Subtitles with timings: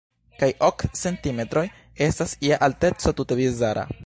[0.43, 1.65] Kaj ok centimetroj
[2.09, 3.91] estas ja alteco tute bizara.